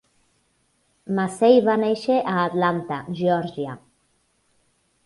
Massey 1.19 1.61
va 1.67 1.75
néixer 1.83 2.17
a 2.33 2.35
Atlanta, 2.47 2.99
Geòrgia. 3.21 3.79